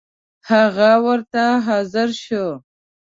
هغه 0.49 0.91
ورته 1.05 1.43
حاضر 1.65 2.09
شو. 2.23 2.45